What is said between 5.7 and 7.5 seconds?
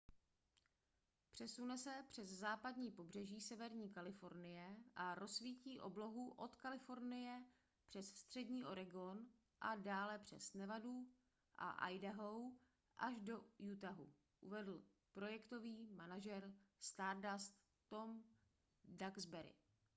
oblohu od kalifornie